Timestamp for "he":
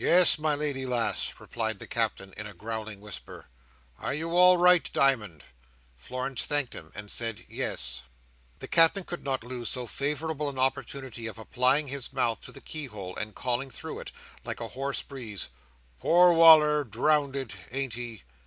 17.92-18.22